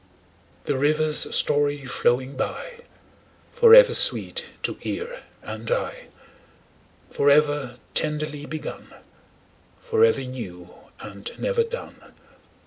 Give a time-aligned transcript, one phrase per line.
[0.63, 2.77] The river's story flowing by,
[3.53, 6.07] Forever sweet to ear and eye,
[7.11, 8.95] Forever tenderly begun
[9.83, 12.01] Forever new and never done.